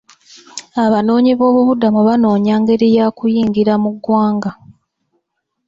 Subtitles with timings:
[0.85, 4.51] Abanoonyi b'obubudamu banoonya ngeri ya kuyingira mu ggwanga.